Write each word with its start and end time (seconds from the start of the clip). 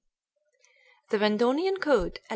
D. 0.01 0.65
The 1.11 1.17
Vendotian 1.19 1.79
Code 1.79 2.21
XI. 2.27 2.29